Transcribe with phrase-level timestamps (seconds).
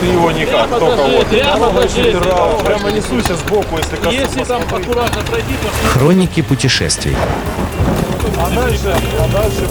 [0.00, 1.26] Ты его никак, только вот.
[1.28, 1.70] Прямо,
[2.64, 4.14] прямо несуйся сбоку, если коснусь.
[4.14, 7.16] Если там аккуратно пройти, то Хроники путешествий.
[8.36, 9.68] А дальше, а дальше.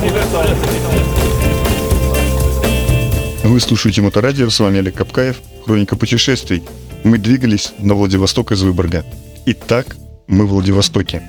[3.44, 6.64] Вы слушаете Моторадио, с вами Олег Капкаев, Хроника путешествий.
[7.04, 9.06] Мы двигались на Владивосток из Выборга.
[9.46, 9.98] Итак,
[10.28, 11.22] мы в Владивостоке.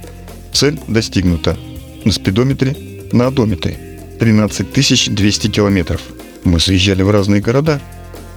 [0.53, 1.59] Цель достигнута.
[2.05, 2.77] На спидометре,
[3.13, 3.77] на одометре.
[4.21, 6.01] 13 200 километров.
[6.45, 7.81] Мы заезжали в разные города.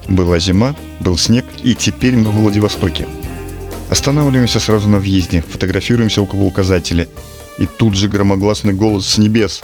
[0.07, 3.07] Была зима, был снег, и теперь мы в Владивостоке.
[3.89, 7.07] Останавливаемся сразу на въезде, фотографируемся около указателя.
[7.57, 9.61] И тут же громогласный голос с небес.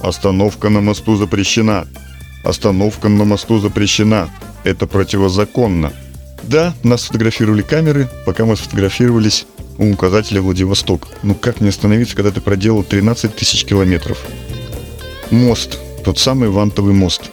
[0.00, 1.86] Остановка на мосту запрещена.
[2.44, 4.28] Остановка на мосту запрещена.
[4.64, 5.92] Это противозаконно.
[6.42, 9.46] Да, нас фотографировали камеры, пока мы сфотографировались
[9.78, 11.08] у указателя Владивосток.
[11.22, 14.18] Ну как не остановиться, когда ты проделал 13 тысяч километров?
[15.30, 15.78] Мост.
[16.04, 17.30] Тот самый вантовый мост.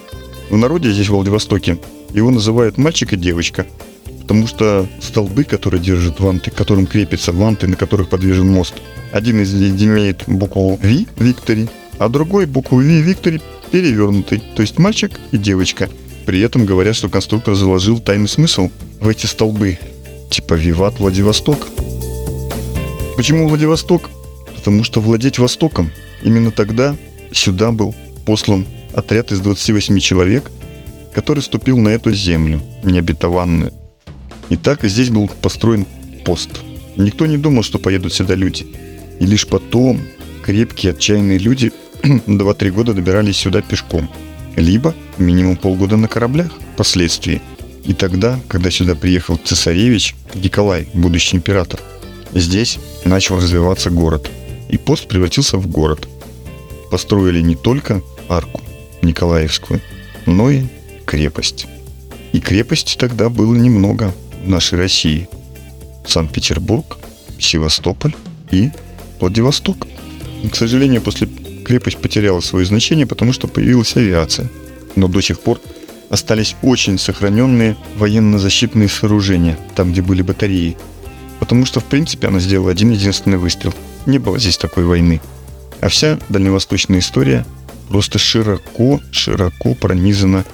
[0.52, 1.78] В народе здесь, в Владивостоке,
[2.14, 3.66] его называют мальчик и девочка.
[4.20, 8.74] Потому что столбы, которые держат ванты, к которым крепятся ванты, на которых подвижен мост,
[9.14, 14.78] один из них имеет букву V, Виктори, а другой букву V, Виктори, перевернутый, то есть
[14.78, 15.90] мальчик и девочка.
[16.26, 19.80] При этом говорят, что конструктор заложил тайный смысл в эти столбы.
[20.30, 21.70] Типа «Виват Владивосток».
[23.16, 24.10] Почему Владивосток?
[24.54, 26.98] Потому что владеть Востоком именно тогда
[27.32, 30.52] сюда был послан отряд из 28 человек,
[31.14, 33.73] который ступил на эту землю, необетованную.
[34.50, 35.86] И так здесь был построен
[36.25, 36.50] пост.
[36.97, 38.66] Никто не думал, что поедут сюда люди.
[39.19, 40.02] И лишь потом
[40.44, 41.72] крепкие, отчаянные люди
[42.03, 44.09] 2-3 года добирались сюда пешком.
[44.56, 47.42] Либо минимум полгода на кораблях впоследствии.
[47.86, 51.80] И тогда, когда сюда приехал цесаревич Николай, будущий император,
[52.34, 54.30] здесь начал развиваться город.
[54.69, 56.08] И пост превратился в город.
[56.89, 58.62] Построили не только арку
[59.02, 59.82] Николаевскую,
[60.26, 60.64] но и
[61.06, 61.68] крепость.
[62.32, 65.28] И крепости тогда было немного в нашей России.
[66.06, 66.98] Санкт-Петербург,
[67.40, 68.16] Севастополь
[68.52, 68.70] и
[69.20, 69.88] Владивосток.
[70.44, 71.28] И, к сожалению, после
[71.66, 74.50] крепость потеряла свое значение, потому что появилась авиация.
[74.96, 75.59] Но до сих пор
[76.09, 80.78] остались очень сохраненные военно-защитные сооружения, там, где были батареи.
[81.40, 83.74] Потому что, в принципе, она сделала один единственный выстрел.
[84.06, 85.22] Не было здесь такой войны.
[85.80, 87.46] А вся дальневосточная история
[87.91, 90.46] просто широко-широко пронизана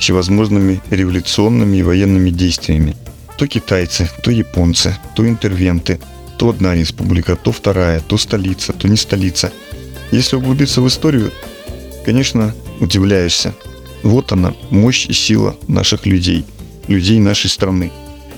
[0.00, 2.96] всевозможными революционными и военными действиями.
[3.38, 6.00] То китайцы, то японцы, то интервенты,
[6.36, 9.52] то одна республика, то вторая, то столица, то не столица.
[10.10, 11.30] Если углубиться в историю,
[12.04, 13.54] конечно, удивляешься.
[14.02, 16.44] Вот она, мощь и сила наших людей,
[16.88, 17.92] людей нашей страны.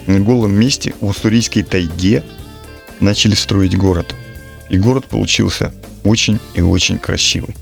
[0.06, 2.22] На голом месте в уссурийской тайге
[3.00, 4.14] начали строить город.
[4.68, 5.72] И город получился
[6.04, 7.54] очень и очень красивый.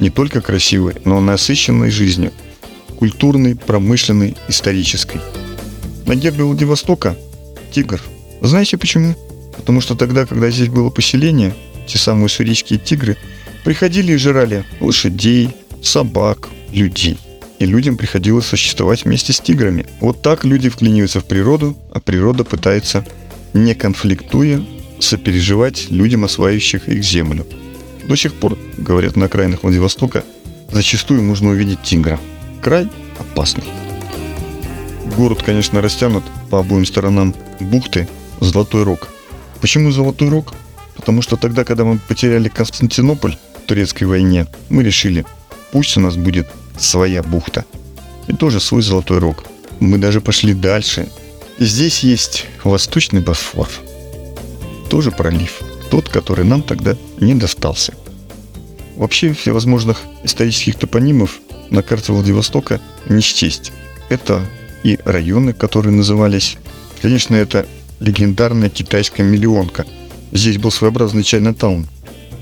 [0.00, 2.32] Не только красивый, но насыщенной жизнью.
[2.98, 5.20] Культурной, промышленной, исторической.
[6.06, 7.16] На гербе Владивостока
[7.70, 8.00] тигр.
[8.40, 9.14] Знаете почему?
[9.56, 11.54] Потому что тогда, когда здесь было поселение,
[11.86, 13.16] те самые уссурийские тигры
[13.62, 15.50] приходили и жрали лошадей,
[15.82, 17.18] собак, людей.
[17.58, 19.86] И людям приходилось существовать вместе с тиграми.
[20.00, 23.04] Вот так люди вклиниваются в природу, а природа пытается,
[23.52, 24.64] не конфликтуя,
[24.98, 27.46] сопереживать людям, осваивающих их землю.
[28.10, 30.24] До сих пор, говорят на окраинах Владивостока,
[30.72, 32.18] зачастую можно увидеть тигра.
[32.60, 32.88] Край
[33.20, 33.62] опасный.
[35.16, 38.08] Город, конечно, растянут по обоим сторонам бухты
[38.40, 39.06] Золотой Рог.
[39.60, 40.54] Почему Золотой Рог?
[40.96, 45.24] Потому что тогда, когда мы потеряли Константинополь в турецкой войне, мы решили,
[45.70, 47.64] пусть у нас будет своя бухта.
[48.26, 49.44] И тоже свой Золотой Рог.
[49.78, 51.06] Мы даже пошли дальше.
[51.60, 53.68] Здесь есть Восточный Босфор.
[54.90, 55.62] Тоже пролив.
[55.90, 57.94] Тот, который нам тогда не достался.
[58.96, 61.40] Вообще всевозможных исторических топонимов
[61.70, 63.72] на карте Владивостока не счесть.
[64.08, 64.46] Это
[64.84, 66.58] и районы, которые назывались.
[67.02, 67.66] Конечно, это
[67.98, 69.86] легендарная китайская миллионка.
[70.32, 71.86] Здесь был своеобразный Чайна-таун.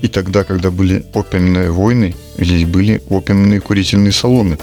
[0.01, 4.57] И тогда, когда были опиумные войны, здесь были опиумные курительные салоны.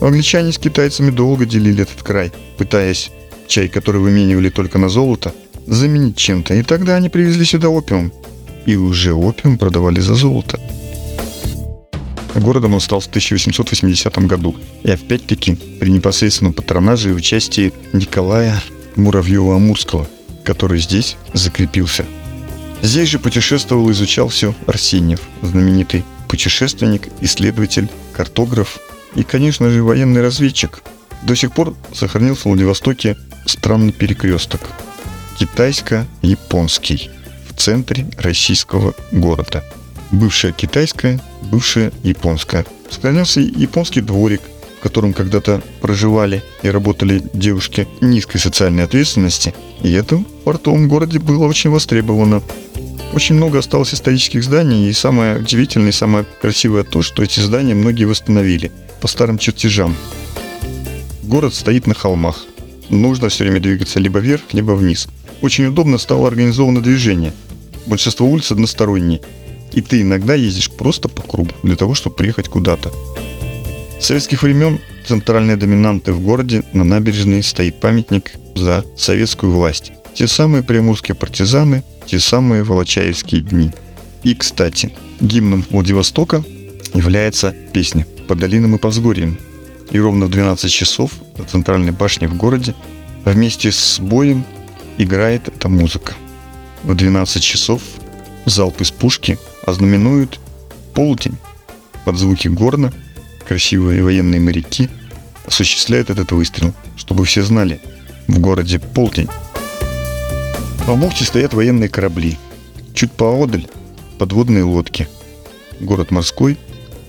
[0.00, 3.10] Англичане с китайцами долго делили этот край, пытаясь
[3.48, 5.34] чай, который выменивали только на золото,
[5.68, 6.54] заменить чем-то.
[6.54, 8.12] И тогда они привезли сюда опиум.
[8.66, 10.60] И уже опиум продавали за золото.
[12.34, 14.56] Городом он стал в 1880 году.
[14.82, 18.62] И опять-таки при непосредственном патронаже и участии Николая
[18.96, 20.06] Муравьева-Амурского,
[20.44, 22.04] который здесь закрепился.
[22.82, 28.78] Здесь же путешествовал и изучал все Арсеньев, знаменитый путешественник, исследователь, картограф
[29.16, 30.82] и, конечно же, военный разведчик.
[31.22, 33.16] До сих пор сохранился в Владивостоке
[33.46, 34.60] странный перекресток.
[35.38, 37.10] Китайско-японский
[37.48, 39.64] в центре российского города.
[40.10, 42.66] Бывшая китайская, бывшая японская.
[42.90, 44.40] Сохранился японский дворик,
[44.78, 51.20] в котором когда-то проживали и работали девушки низкой социальной ответственности, и это в портовом городе
[51.20, 52.42] было очень востребовано.
[53.12, 57.74] Очень много осталось исторических зданий, и самое удивительное и самое красивое то, что эти здания
[57.74, 59.94] многие восстановили по старым чертежам.
[61.22, 62.44] Город стоит на холмах.
[62.88, 65.08] Нужно все время двигаться либо вверх, либо вниз.
[65.40, 67.32] Очень удобно стало организовано движение.
[67.86, 69.20] Большинство улиц односторонние,
[69.72, 72.92] и ты иногда ездишь просто по кругу для того, чтобы приехать куда-то.
[74.00, 79.92] С советских времен центральной доминантой в городе на набережной стоит памятник за советскую власть.
[80.14, 83.70] Те самые приморские партизаны, те самые волочаевские дни.
[84.24, 86.44] И, кстати, гимном Владивостока
[86.92, 89.38] является песня «По долинам и по взгорьям».
[89.90, 92.74] И ровно в 12 часов на центральной башне в городе
[93.24, 94.44] вместе с боем
[94.98, 96.14] играет эта музыка.
[96.82, 97.80] В 12 часов
[98.44, 100.38] залп из пушки ознаменует
[100.94, 101.36] полдень.
[102.04, 102.92] Под звуки горна
[103.46, 104.90] красивые военные моряки
[105.46, 107.80] осуществляют этот выстрел, чтобы все знали,
[108.26, 109.28] в городе полдень.
[110.86, 112.36] В бухте стоят военные корабли.
[112.94, 113.66] Чуть поодаль
[114.18, 115.08] подводные лодки.
[115.80, 116.58] Город морской,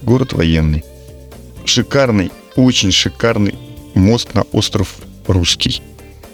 [0.04, 0.84] город военный.
[1.66, 3.56] Шикарный, очень шикарный
[3.96, 4.98] мост на остров
[5.28, 5.82] Русский.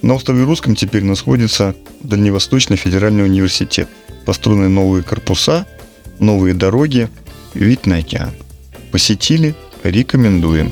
[0.06, 3.90] На острове Русском теперь находится Дальневосточный федеральный университет.
[4.26, 5.68] Построены новые корпуса,
[6.20, 7.10] новые дороги,
[7.54, 8.32] вид на океан.
[8.92, 9.54] Посетили,
[9.84, 10.72] рекомендуем.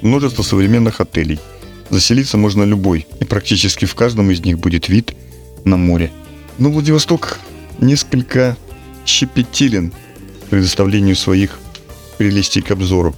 [0.00, 1.38] Множество современных отелей–
[1.90, 5.14] Заселиться можно любой, и практически в каждом из них будет вид
[5.64, 6.10] на море.
[6.58, 7.38] Но Владивосток
[7.78, 8.56] несколько
[9.04, 9.92] щепетилен
[10.46, 11.58] в предоставлении своих
[12.18, 13.14] прелестей к обзору.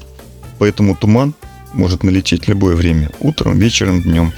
[0.59, 1.35] Поэтому туман
[1.73, 4.33] может налететь любое время, утром, вечером, днем.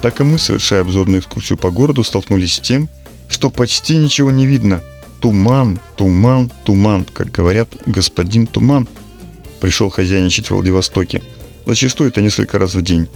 [0.00, 2.88] Так и мы, совершая обзорную экскурсию по городу, столкнулись с тем,
[3.28, 4.82] что почти ничего не видно.
[5.20, 8.88] Туман, туман, туман, как говорят, господин Туман
[9.60, 11.22] пришел хозяйничать в Владивостоке.
[11.66, 13.08] Зачастую это несколько раз в день.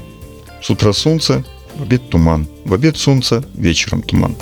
[0.61, 1.45] С утра солнце,
[1.77, 4.37] в обед туман, в обед солнце, вечером туман.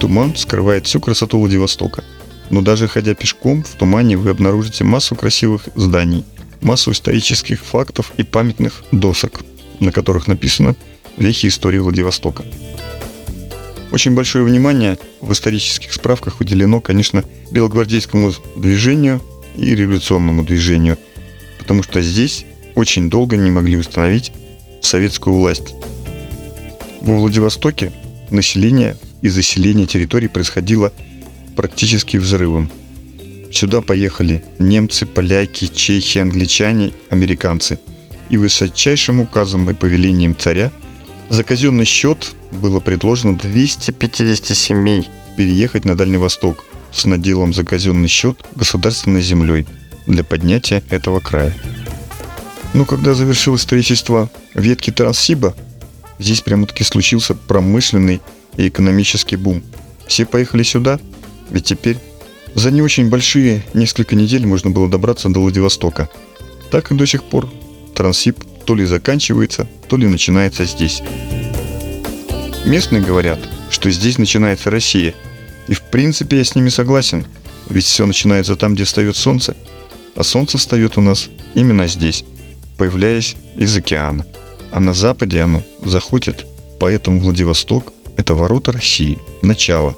[0.00, 2.04] Туман скрывает всю красоту Владивостока.
[2.50, 6.24] Но даже ходя пешком, в тумане вы обнаружите массу красивых зданий,
[6.62, 9.40] массу исторических фактов и памятных досок,
[9.80, 10.76] на которых написано
[11.16, 12.44] вехи истории Владивостока.
[13.90, 19.20] Очень большое внимание в исторических справках уделено, конечно, белогвардейскому движению
[19.56, 20.96] и революционному движению,
[21.58, 24.32] потому что здесь очень долго не могли установить
[24.80, 25.74] советскую власть.
[27.02, 27.92] Во Владивостоке
[28.30, 30.92] население и заселение территорий происходило
[31.54, 32.70] практически взрывом.
[33.52, 37.78] Сюда поехали немцы, поляки, чехи, англичане, американцы.
[38.30, 40.72] И высочайшим указом и повелением царя
[41.28, 45.06] за казенный счет было предложено 250 семей
[45.36, 49.66] переехать на Дальний Восток с наделом за казенный счет государственной землей
[50.06, 51.54] для поднятия этого края.
[52.72, 55.54] Но когда завершилось строительство ветки Транссиба,
[56.18, 58.22] здесь прямо-таки случился промышленный
[58.56, 59.62] и экономический бум.
[60.06, 60.98] Все поехали сюда,
[61.50, 61.98] ведь теперь
[62.54, 66.08] за не очень большие несколько недель можно было добраться до Владивостока.
[66.70, 67.48] Так и до сих пор
[67.94, 71.02] Транссиб то ли заканчивается, то ли начинается здесь.
[72.64, 73.40] Местные говорят,
[73.70, 75.14] что здесь начинается Россия.
[75.68, 77.26] И в принципе я с ними согласен,
[77.68, 79.56] ведь все начинается там, где встает солнце.
[80.14, 82.24] А солнце встает у нас именно здесь
[82.82, 84.26] появляясь из океана.
[84.72, 86.46] А на западе оно заходит,
[86.80, 89.96] поэтому Владивосток– это ворота России, начало.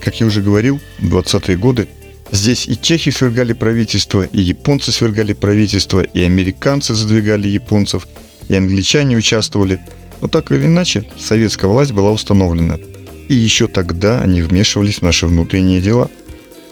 [0.00, 1.88] Как я уже говорил, в 20-е годы
[2.30, 8.06] здесь и чехи свергали правительство, и японцы свергали правительство, и американцы задвигали японцев,
[8.48, 9.80] и англичане участвовали.
[10.20, 12.78] Но так или иначе, советская власть была установлена.
[13.28, 16.10] И еще тогда они вмешивались в наши внутренние дела.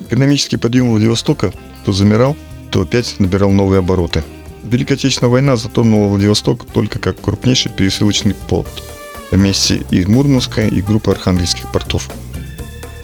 [0.01, 1.53] Экономический подъем Владивостока
[1.85, 2.37] то замирал,
[2.71, 4.23] то опять набирал новые обороты–
[4.67, 8.83] Великая Отечественная война затронула Владивосток только как крупнейший пересылочный порт
[9.31, 12.11] вместе и Мурманска, и группы архангельских портов.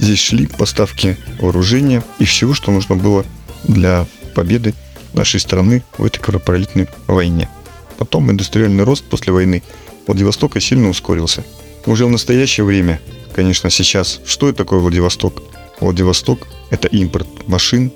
[0.03, 3.25] Здесь шли поставки вооружения и всего, что нужно было
[3.65, 4.75] для победы
[5.15, 7.49] нашей страны в этой кровопролитной войне.
[7.97, 9.63] Потом индустриальный рост после войны
[10.07, 11.45] Владивостока сильно ускорился.
[11.87, 13.01] Уже в настоящее время,
[13.35, 15.43] конечно, сейчас, что это такое Владивосток?
[15.81, 17.93] Владивосток– это импорт машин,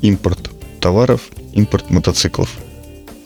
[0.00, 1.22] импорт товаров,
[1.52, 2.50] импорт мотоциклов–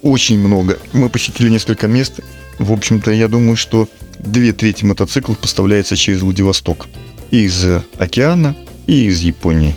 [0.07, 0.79] очень много.
[0.93, 2.21] Мы посетили несколько мест.
[2.59, 3.89] В общем-то, я думаю, что
[4.21, 6.87] две трети мотоциклов поставляется через Владивосток.
[7.31, 7.67] Из
[7.99, 8.57] океана,
[8.87, 9.75] и из Японии.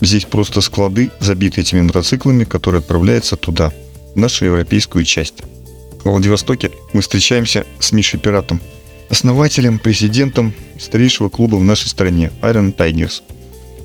[0.00, 3.72] Здесь просто склады забиты этими мотоциклами, которые отправляются туда,
[4.14, 5.42] в нашу европейскую часть.
[6.04, 8.60] В Владивостоке мы встречаемся с Мишей Пиратом,
[9.10, 13.22] основателем, президентом старейшего клуба в нашей стране Iron Tigers.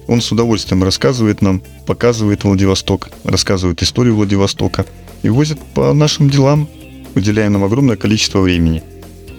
[0.07, 4.85] Он с удовольствием рассказывает нам, показывает Владивосток, рассказывает историю Владивостока
[5.23, 6.67] и возит по нашим делам,
[7.15, 8.83] уделяя нам огромное количество времени.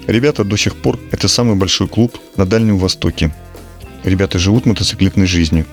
[0.07, 3.33] Ребята до сих пор это самый большой клуб на Дальнем Востоке.
[4.05, 5.67] Ребята живут мотоциклетной жизнью.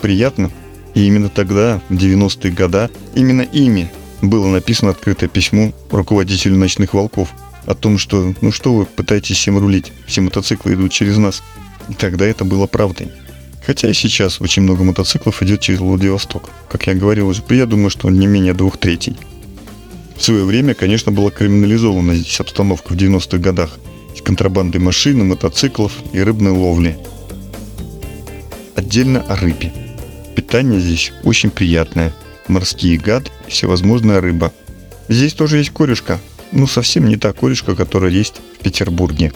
[0.00, 0.50] Приятно.
[0.94, 3.92] И именно тогда, в 90-е годы, именно ими
[4.22, 7.30] было написано открытое письмо руководителю «Ночных волков»
[7.66, 11.42] о том, что «ну что вы пытаетесь всем рулить, все мотоциклы идут через нас».
[11.88, 13.10] И тогда это было правдой.
[13.64, 16.50] Хотя и сейчас очень много мотоциклов идет через Владивосток.
[16.68, 19.16] Как я говорил уже, я думаю, что не менее двух третий.
[20.16, 23.78] В свое время, конечно, была криминализована здесь обстановка в 90-х годах
[24.16, 26.98] с контрабандой машин, мотоциклов и рыбной ловли.
[28.80, 29.74] Отдельно о рыбе.
[30.34, 32.14] Питание здесь очень приятное.
[32.48, 34.54] Морские гад и всевозможная рыба.
[35.06, 36.18] Здесь тоже есть корюшка.
[36.50, 39.34] Ну, совсем не та корюшка, которая есть в Петербурге.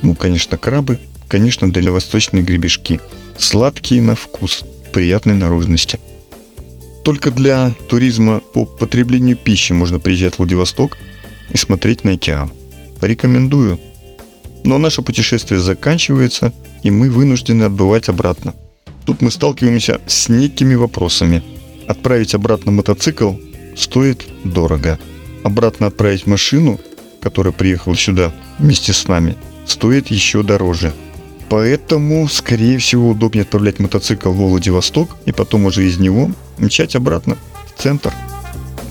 [0.00, 2.98] Ну, конечно, крабы, конечно, дальневосточные гребешки.
[3.36, 6.00] Сладкие на вкус, приятной наружности.
[7.04, 10.96] Только для туризма по потреблению пищи можно приезжать в Владивосток
[11.50, 12.50] и смотреть на океан.
[13.00, 13.78] Порекомендую.
[14.64, 18.54] Но наше путешествие заканчивается, и мы вынуждены отбывать обратно.
[19.08, 21.42] Тут мы сталкиваемся с некими вопросами.
[21.86, 23.36] Отправить обратно мотоцикл
[23.74, 24.98] стоит дорого.
[25.42, 26.78] Обратно отправить машину,
[27.22, 29.34] которая приехала сюда вместе с нами,
[29.66, 30.92] стоит еще дороже.
[31.48, 37.38] Поэтому, скорее всего, удобнее отправлять мотоцикл в Владивосток и потом уже из него мчать обратно
[37.74, 38.12] в центр.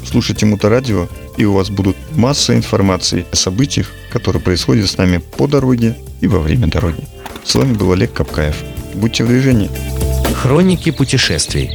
[0.03, 1.07] Слушайте Моторадио,
[1.37, 6.27] и у вас будут масса информации о событиях, которые происходят с нами по дороге и
[6.27, 7.03] во время дороги.
[7.43, 8.55] С вами был Олег Капкаев.
[8.95, 9.69] Будьте в движении.
[10.37, 11.71] Хроники путешествий.